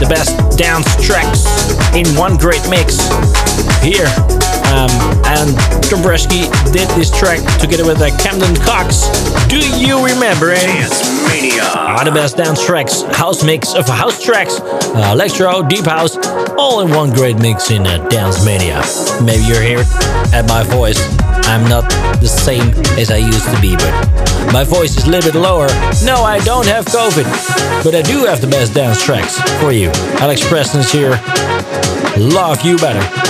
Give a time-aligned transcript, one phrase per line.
[0.00, 1.44] The best dance tracks
[1.94, 2.98] in one great mix.
[3.82, 4.06] Here,
[4.70, 4.90] um,
[5.26, 5.50] and
[5.86, 9.06] Dombresky did this track together with uh, Camden Cox.
[9.48, 10.60] Do you remember it?
[10.60, 11.62] Dance Mania.
[11.62, 16.16] Are the best dance tracks, house mix of house tracks, uh, electro, deep house,
[16.58, 18.82] all in one great mix in uh, Dance Mania.
[19.22, 19.84] Maybe you're here
[20.32, 20.98] at my voice.
[21.48, 21.88] I'm not
[22.20, 25.68] the same as I used to be, but my voice is a little bit lower.
[26.04, 27.24] No, I don't have COVID,
[27.82, 29.90] but I do have the best dance tracks for you.
[30.20, 31.18] Alex Preston's here.
[32.18, 33.27] Love you better.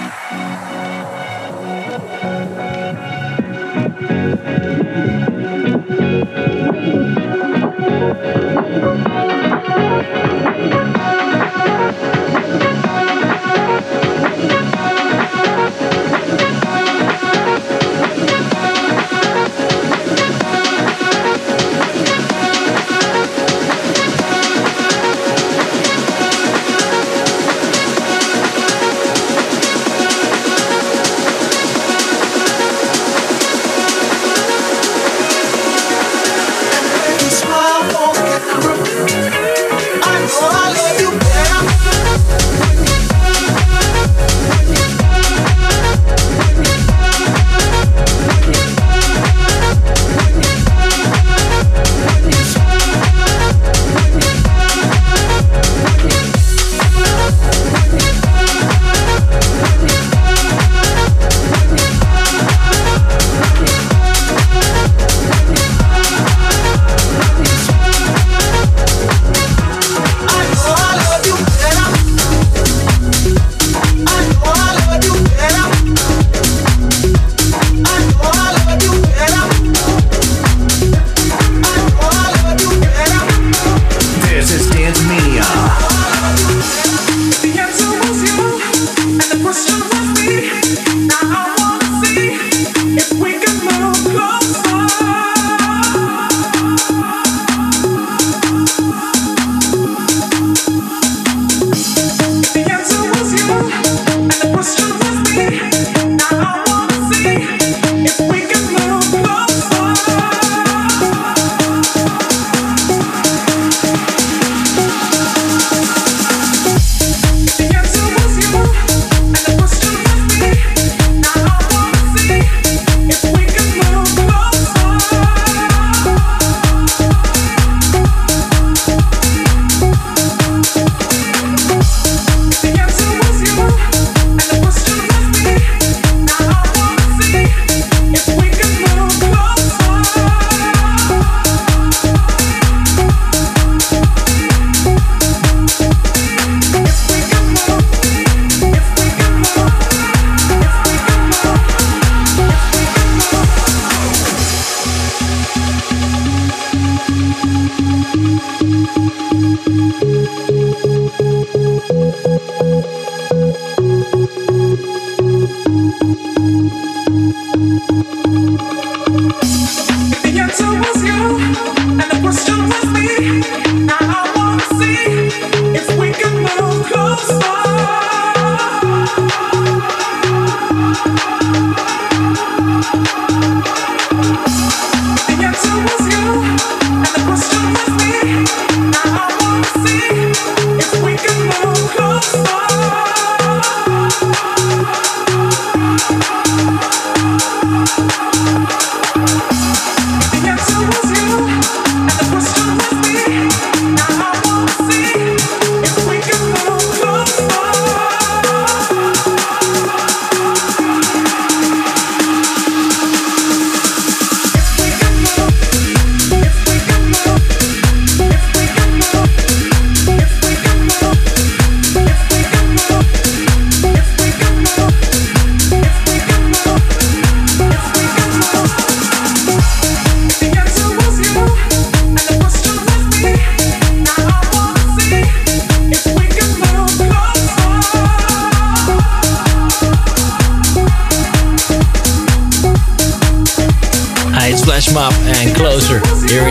[0.00, 0.67] Mm-hmm.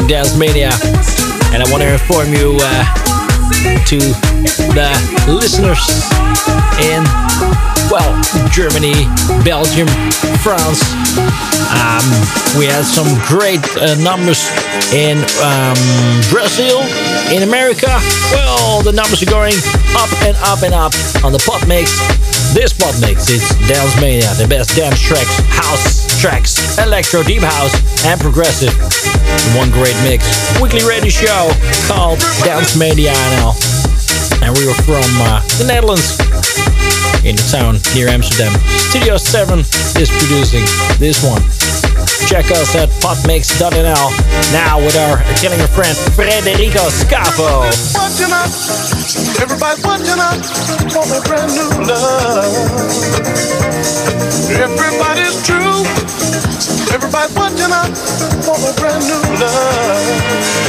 [0.07, 0.71] Mania.
[1.51, 2.87] And I want to inform you uh,
[3.91, 3.99] to
[4.71, 4.87] the
[5.27, 5.83] listeners
[6.79, 7.03] in,
[7.91, 8.15] well,
[8.47, 9.03] Germany,
[9.43, 9.87] Belgium,
[10.39, 10.79] France.
[11.75, 12.07] Um,
[12.55, 14.47] we had some great uh, numbers
[14.95, 15.75] in um,
[16.31, 16.79] Brazil,
[17.27, 17.91] in America.
[18.31, 19.59] Well, the numbers are going
[19.91, 21.91] up and up and up on the pop mix.
[22.55, 27.75] This pop mix, is Dance Mania, the best dance tracks, house tracks, electro, deep house,
[28.05, 28.71] and progressive
[29.55, 30.25] one great mix.
[30.61, 31.51] Weekly radio show
[31.87, 33.53] called Dance Mania now.
[34.43, 36.17] And we were from uh, the Netherlands
[37.25, 38.53] in the town near Amsterdam.
[38.89, 39.59] Studio 7
[39.99, 40.63] is producing
[40.99, 41.41] this one.
[42.27, 44.09] Check us at popmix.nl
[44.51, 45.95] now with our killing a friend.
[47.95, 48.51] Watching up,
[49.43, 50.39] everybody's watching up
[50.91, 52.53] for a brand new love.
[54.55, 56.06] Everybody's true
[56.97, 57.95] Everybody's watching out
[58.43, 60.66] for a brand new love.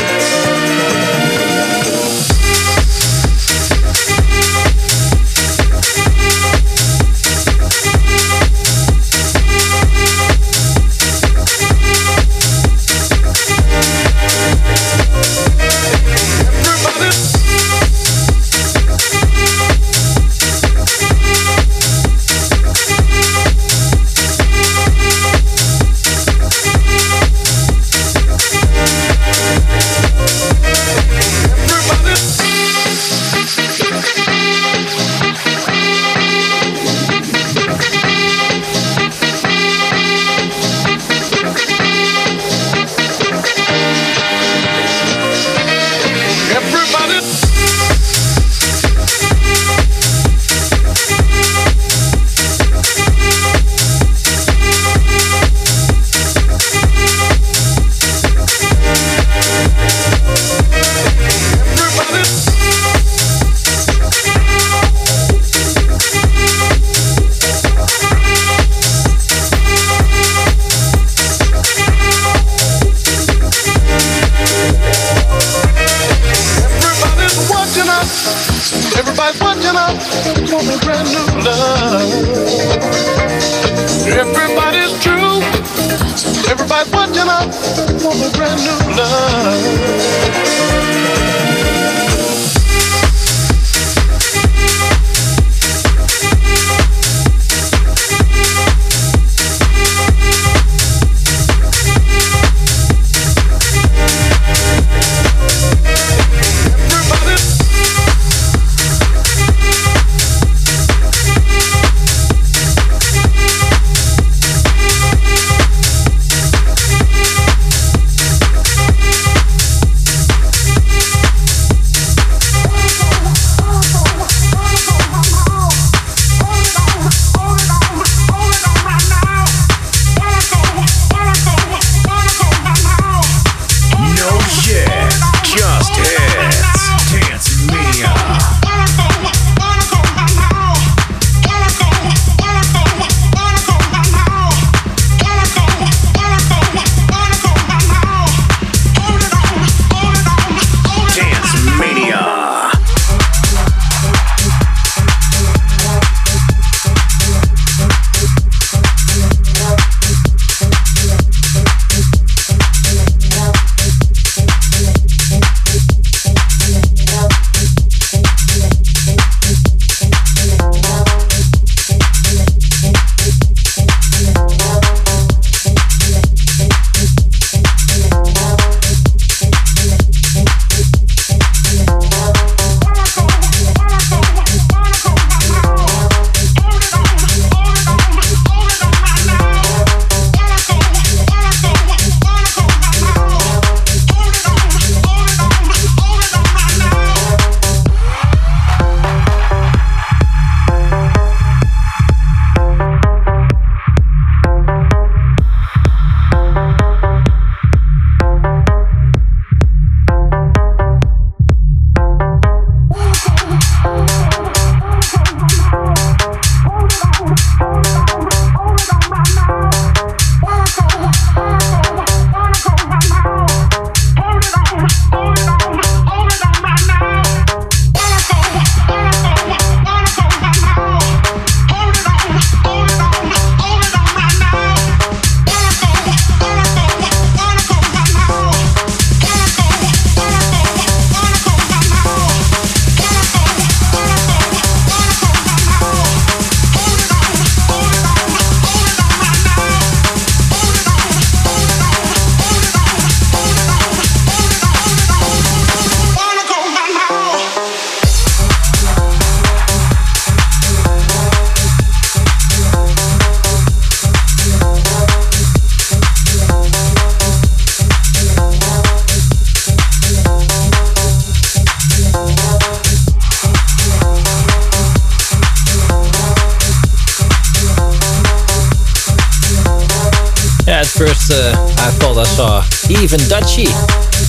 [283.03, 283.71] Even Dutchy,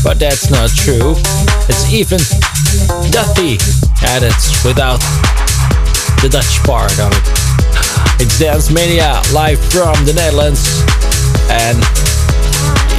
[0.04, 1.18] but that's not true.
[1.66, 2.20] It's even
[3.10, 3.58] Duthy,
[4.06, 5.02] and it's without
[6.22, 7.26] the Dutch part of it.
[8.22, 10.86] It's Dance Mania live from the Netherlands.
[11.50, 11.82] And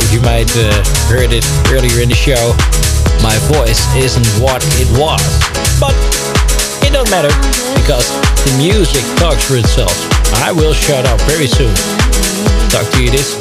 [0.02, 0.74] if you might uh,
[1.06, 2.50] heard it earlier in the show,
[3.22, 5.22] my voice isn't what it was.
[5.78, 5.94] But
[6.82, 7.30] it don't matter
[7.78, 8.10] because
[8.42, 9.94] the music talks for itself.
[10.42, 11.74] I will shut up very soon.
[12.70, 13.36] Talk to you this,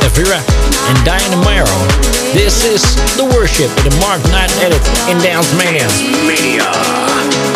[0.00, 0.53] Avira
[0.88, 1.66] and Diana Miro.
[2.32, 2.82] This is
[3.16, 5.88] The Worship in the Mark Knight edit in Dance Mania.
[6.26, 7.53] Mania.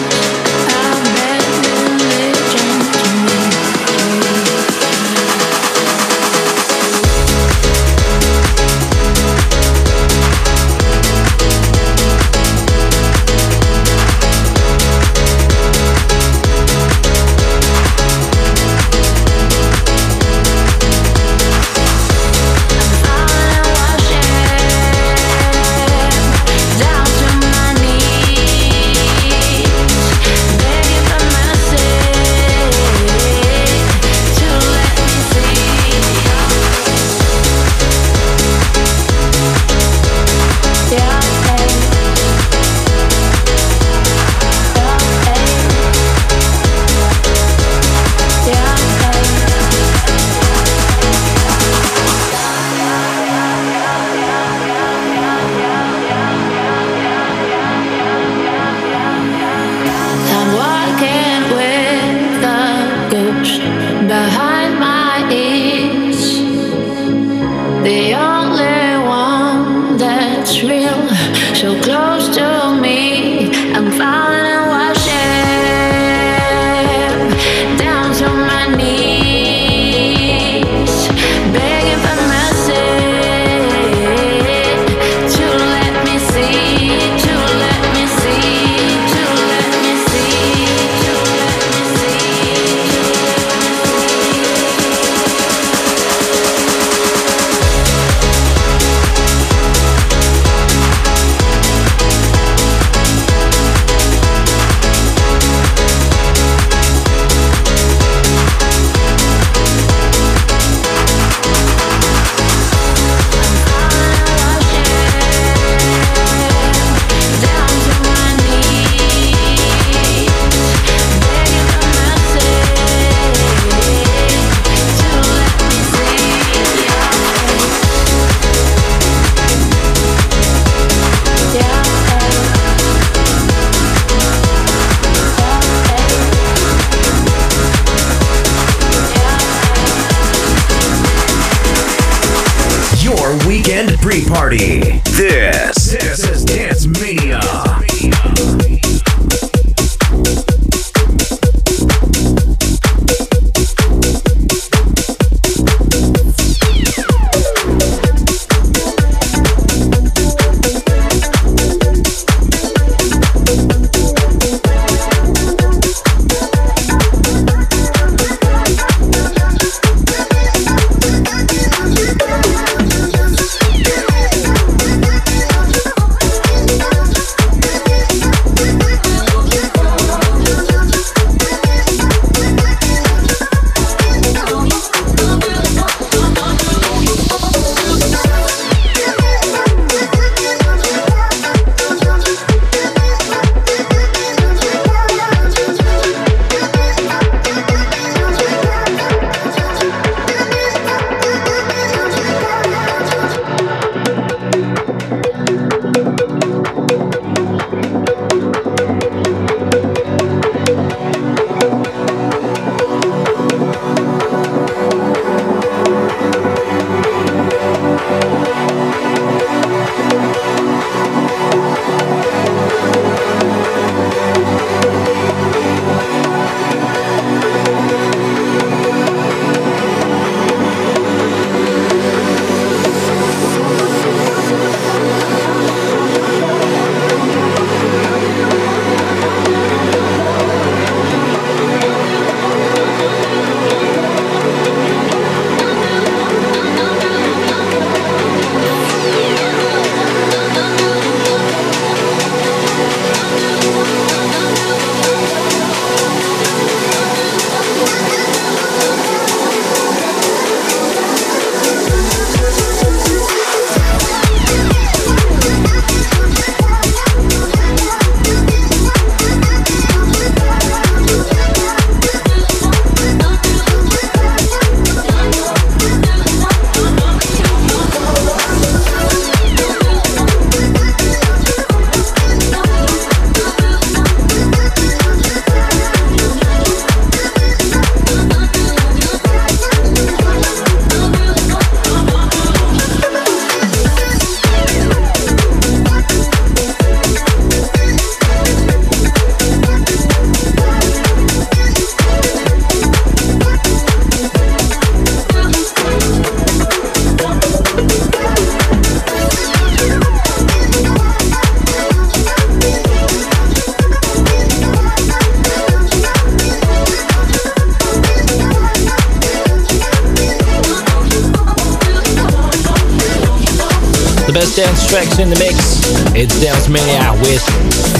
[324.58, 325.86] Dance tracks in the mix.
[326.18, 327.38] It's Dance Mania with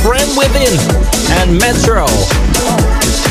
[0.03, 0.75] Friend Within
[1.38, 2.03] and Metro.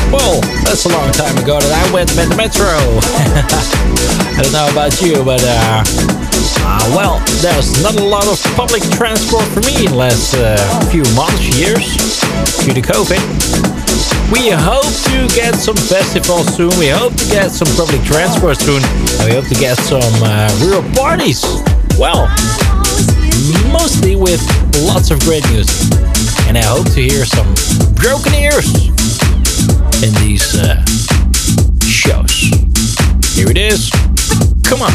[0.08, 2.72] Well, that's a long time ago that I went with Metro.
[4.32, 5.84] I don't know about you, but uh,
[6.64, 10.56] uh, well, there's not a lot of public transport for me in the last uh,
[10.88, 11.84] few months, years,
[12.64, 13.20] due to COVID.
[14.32, 16.72] We hope to get some festivals soon.
[16.80, 18.80] We hope to get some public transport soon.
[19.20, 21.44] And we hope to get some uh, real parties.
[22.00, 22.24] Well,
[23.72, 24.40] mostly with
[24.86, 25.76] lots of great music.
[26.48, 27.46] And I hope to hear some
[27.94, 28.88] broken ears
[30.02, 30.84] in these uh,
[31.86, 32.32] shows.
[33.34, 33.90] Here it is.
[34.64, 34.92] Come on.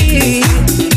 [0.00, 0.87] You.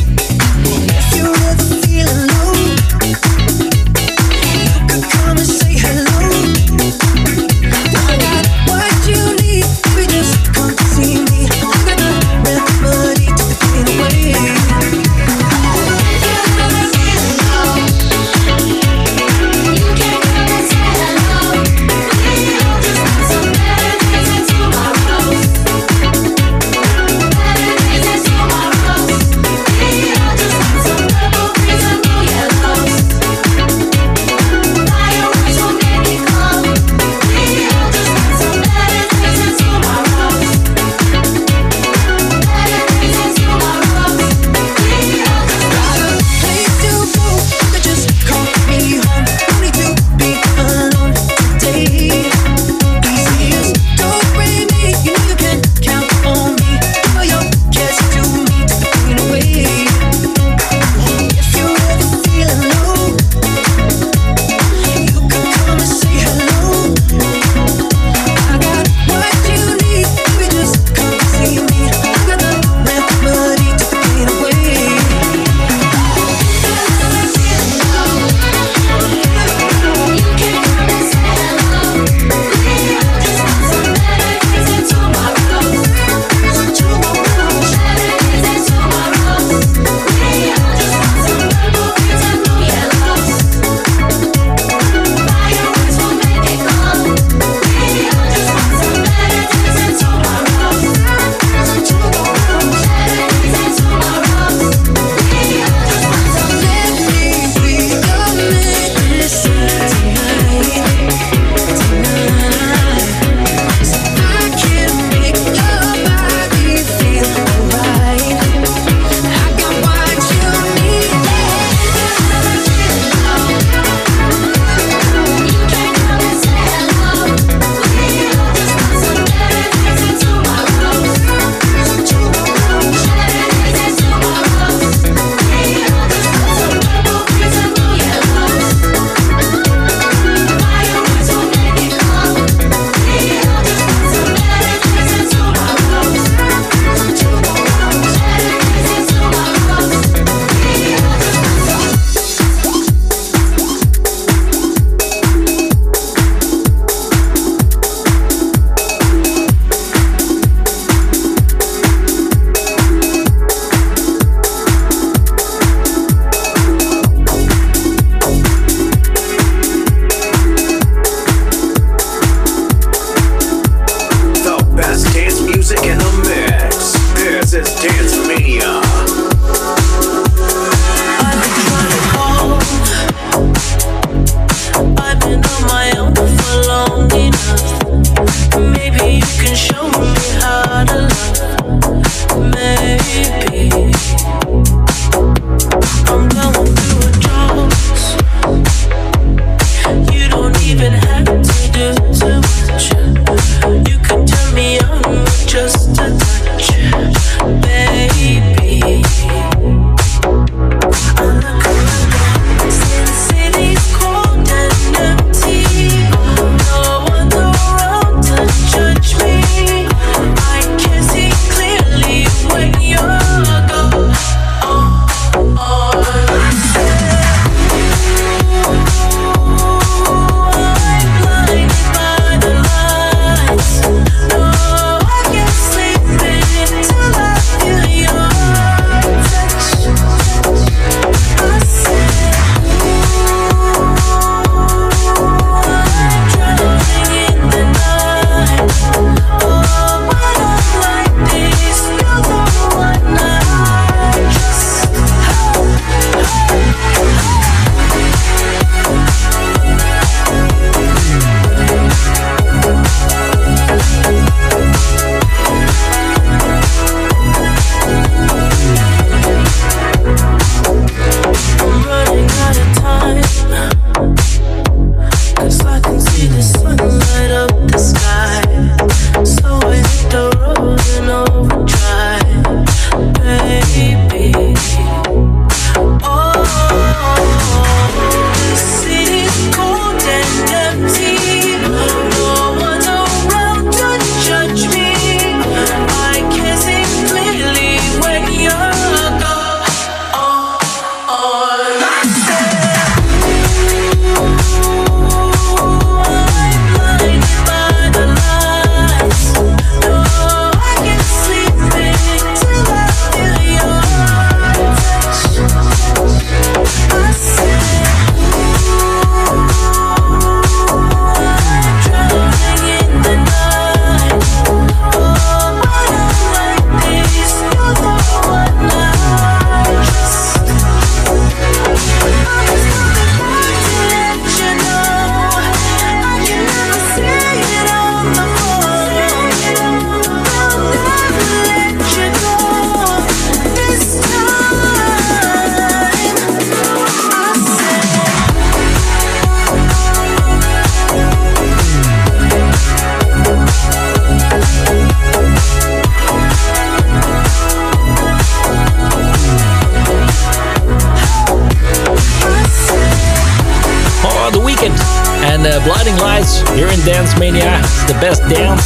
[367.92, 368.64] The best dance,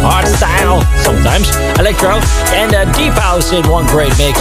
[0.00, 1.46] hard style, sometimes
[1.78, 2.16] electro,
[2.56, 4.40] and uh, deep house in one great mix.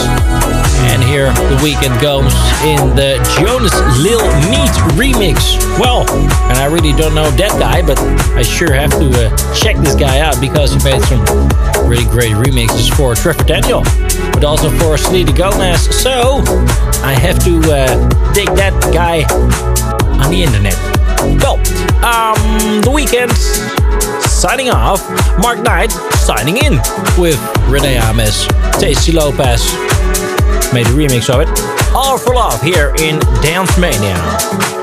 [0.87, 2.31] And here the Weeknd goes
[2.63, 5.59] in the Jonas Lil Meat remix.
[5.77, 6.09] Well,
[6.47, 7.99] and I really don't know that guy, but
[8.39, 11.19] I sure have to uh, check this guy out because he made some
[11.85, 13.83] really great remixes for Trevor Daniel,
[14.31, 15.93] but also for Selena Gomez.
[16.01, 16.41] So
[17.03, 19.23] I have to uh, dig that guy
[20.23, 20.77] on the internet.
[21.43, 21.59] Well,
[22.01, 23.70] um, the Weeknd
[24.41, 25.07] signing off.
[25.37, 26.73] Mark Knight signing in
[27.19, 27.37] with
[27.69, 28.47] Rene Amesz,
[28.79, 29.71] Tasty Lopez
[30.73, 31.93] made a remix of it.
[31.93, 34.80] All for Love here in Dance Mania.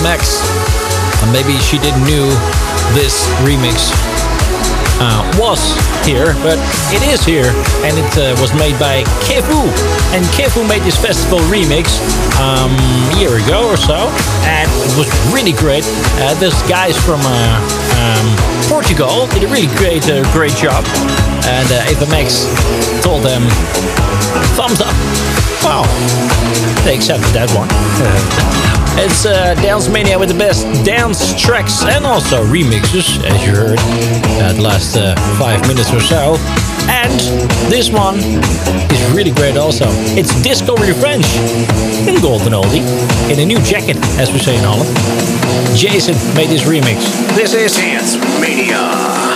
[0.00, 0.40] Max.
[1.22, 2.28] And maybe she didn't knew
[2.94, 4.11] this remix
[5.02, 5.58] uh, was
[6.06, 6.58] here, but
[6.94, 7.50] it is here,
[7.82, 9.66] and it uh, was made by Kevu.
[10.14, 11.98] And Kevu made this festival remix
[12.38, 12.70] um,
[13.10, 14.06] a year ago or so,
[14.46, 15.82] and it was really great.
[16.22, 17.58] Uh, this guys from uh,
[17.98, 18.26] um,
[18.70, 20.86] Portugal did a really great, uh, great job,
[21.50, 22.46] and uh, Max
[23.02, 23.42] told them
[24.54, 24.94] thumbs up.
[25.66, 25.82] Wow,
[26.84, 27.70] they accepted that one.
[28.94, 33.78] It's uh, Dance Mania with the best dance tracks and also remixes, as you heard
[33.80, 36.36] uh, the last uh, five minutes or so.
[36.88, 37.18] And
[37.70, 39.86] this one is really great also.
[40.16, 41.26] It's Disco Revenge
[42.08, 42.82] in Golden Oldie,
[43.30, 44.90] in a new jacket, as we say in Holland.
[45.76, 47.00] Jason made this remix.
[47.34, 49.31] This is Dance Mania.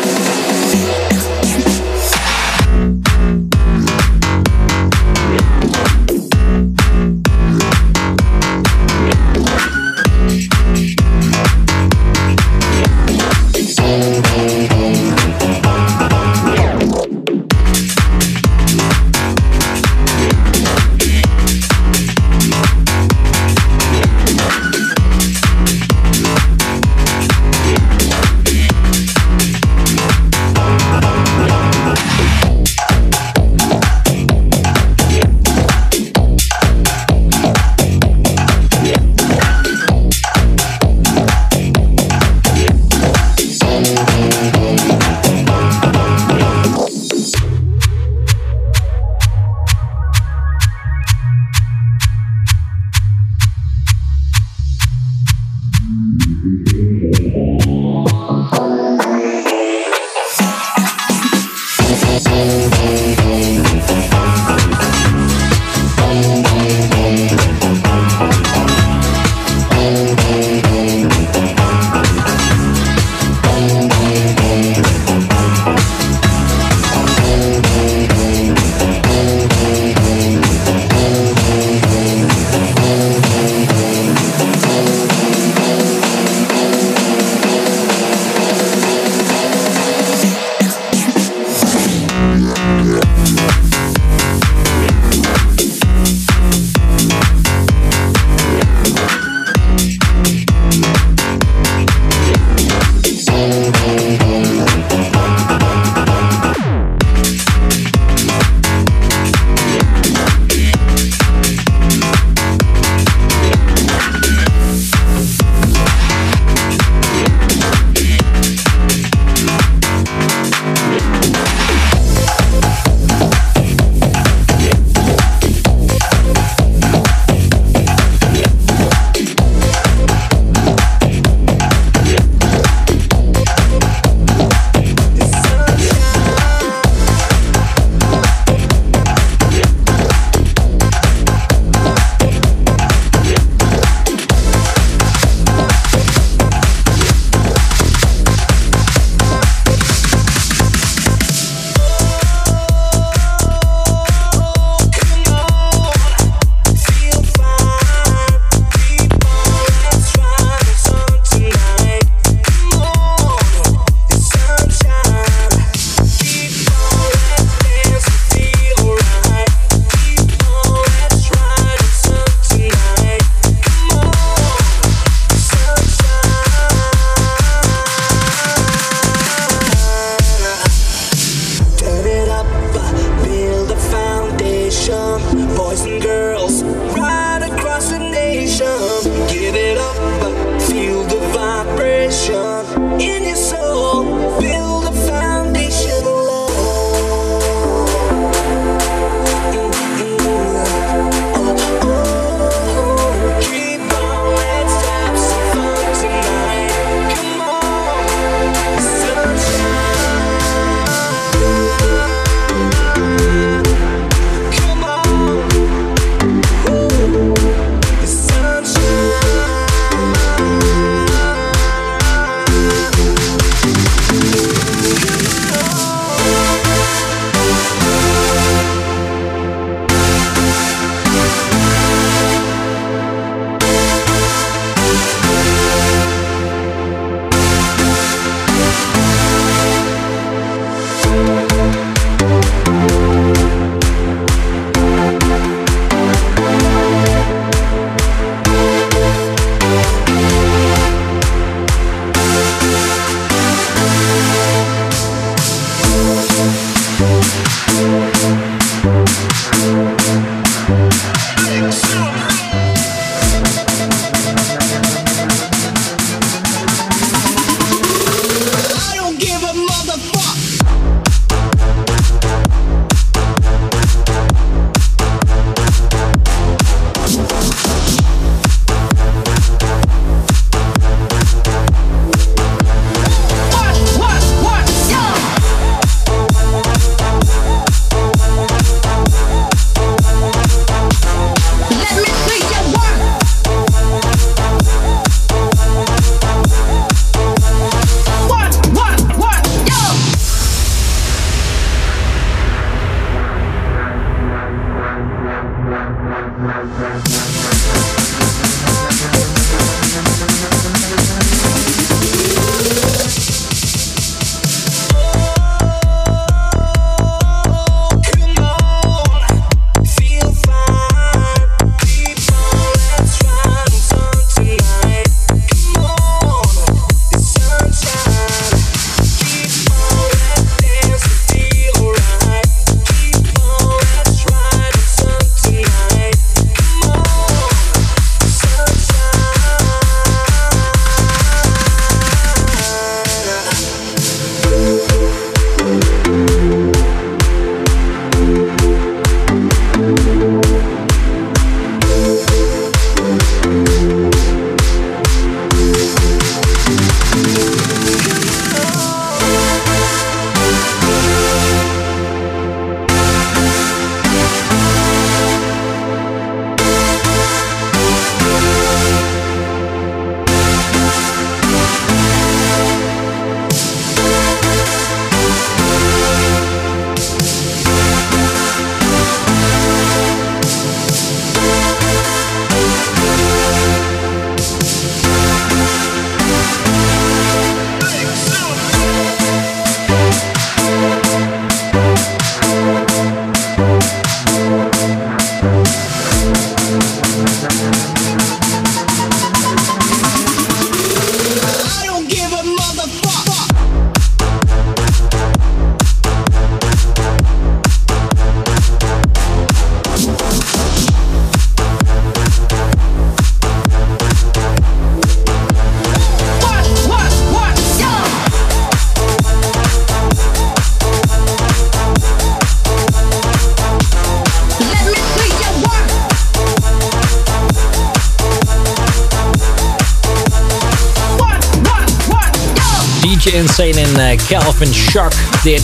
[433.46, 435.62] Insane and uh, Calvin Shark did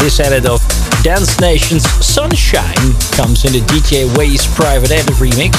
[0.00, 0.56] this edit of
[1.04, 5.52] Dance Nation's Sunshine comes in the DJ Ways private edit remix.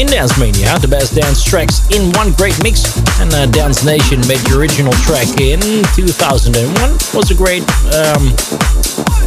[0.00, 2.96] In Dance Mania, the best dance tracks in one great mix.
[3.20, 5.60] And uh, Dance Nation made the original track in
[5.92, 6.72] 2001.
[7.12, 8.32] Was a great um,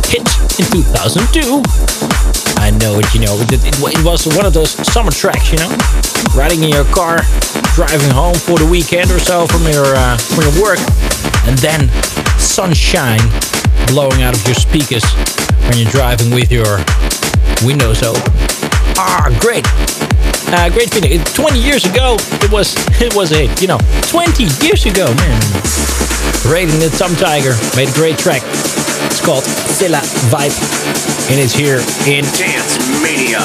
[0.09, 0.25] hit
[0.57, 1.61] in 2002.
[2.57, 3.37] I know it, you know.
[3.53, 5.69] It, it, it was one of those summer tracks, you know.
[6.33, 7.21] Riding in your car,
[7.77, 10.81] driving home for the weekend or so from your uh, from your work
[11.47, 11.87] and then
[12.37, 13.23] sunshine
[13.87, 15.03] blowing out of your speakers
[15.67, 16.83] when you're driving with your
[17.63, 18.21] windows open.
[18.99, 19.65] Ah, great.
[20.51, 21.23] Uh, great feeling.
[21.23, 23.79] 20 years ago, it was it was a you know
[24.11, 25.41] 20 years ago, man.
[26.47, 28.41] Raiden and Tom Tiger made a great track.
[29.07, 29.43] It's called
[29.79, 29.99] Villa
[30.31, 30.55] Vibe,
[31.31, 33.43] and it's here in Dance Mania.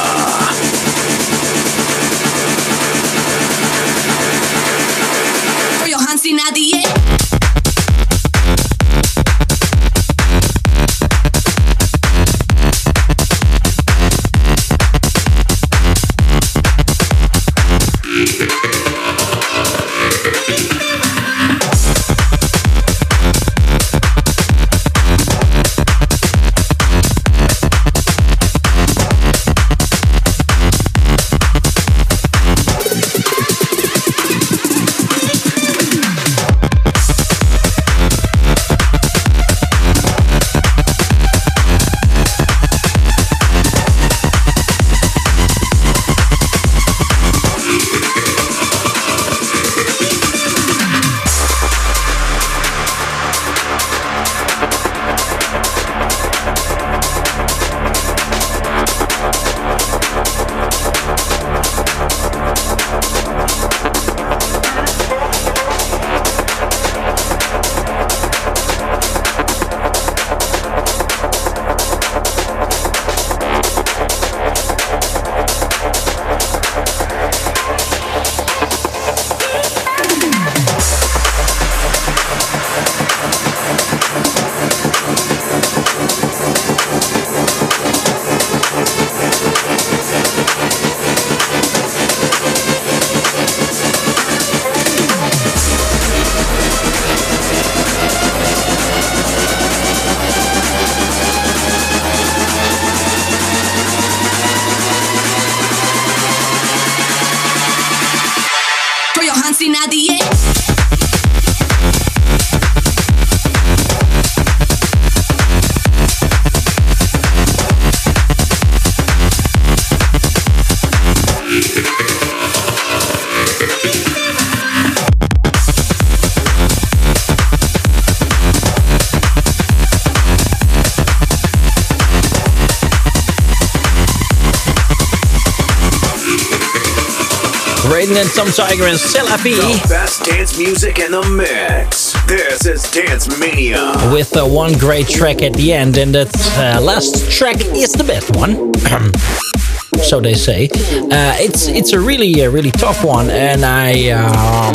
[138.35, 139.57] Your hands in the and Tom Tiger and Selafi.
[139.57, 142.13] The best dance music in the mix.
[142.27, 143.93] This is Dance Mania.
[144.13, 148.05] With uh, one great track at the end, and that uh, last track is the
[148.05, 148.73] best one.
[150.03, 150.69] so they say.
[151.11, 154.75] Uh, it's it's a really uh, really tough one, and I um,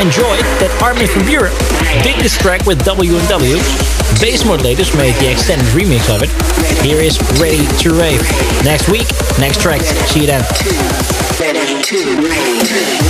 [0.00, 3.56] enjoyed that Armin van Buuren did this track with W&W.
[4.20, 6.30] Bass Modulators made the extended remix of it.
[6.84, 8.22] Here is Ready to Rave.
[8.64, 9.06] Next week,
[9.38, 9.82] next track.
[9.82, 10.44] See you then.
[11.90, 13.07] Ready to